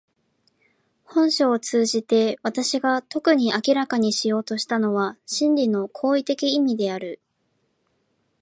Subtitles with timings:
[1.05, 7.21] 本書を通じて私が特に明らかにしようとしたのは真理の行為的意味である。